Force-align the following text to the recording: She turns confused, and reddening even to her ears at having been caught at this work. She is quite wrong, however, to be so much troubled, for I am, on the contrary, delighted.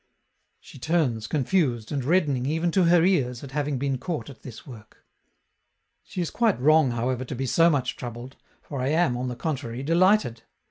She 0.59 0.79
turns 0.79 1.27
confused, 1.27 1.91
and 1.91 2.03
reddening 2.03 2.47
even 2.47 2.71
to 2.71 2.85
her 2.85 3.05
ears 3.05 3.43
at 3.43 3.51
having 3.51 3.77
been 3.77 3.99
caught 3.99 4.31
at 4.31 4.41
this 4.41 4.65
work. 4.65 5.05
She 6.01 6.21
is 6.21 6.31
quite 6.31 6.59
wrong, 6.59 6.89
however, 6.89 7.23
to 7.23 7.35
be 7.35 7.45
so 7.45 7.69
much 7.69 7.97
troubled, 7.97 8.35
for 8.63 8.81
I 8.81 8.87
am, 8.87 9.15
on 9.15 9.27
the 9.27 9.35
contrary, 9.35 9.83
delighted. 9.83 10.41